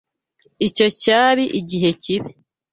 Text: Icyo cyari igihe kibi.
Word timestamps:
Icyo 0.67 0.87
cyari 1.01 1.43
igihe 1.59 1.89
kibi. 2.01 2.29